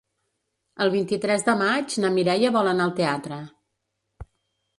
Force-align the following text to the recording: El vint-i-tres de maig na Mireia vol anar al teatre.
El 0.85 0.91
vint-i-tres 0.95 1.45
de 1.49 1.55
maig 1.59 1.99
na 2.05 2.11
Mireia 2.15 2.53
vol 2.59 2.71
anar 2.73 2.89
al 2.89 2.95
teatre. 3.01 3.39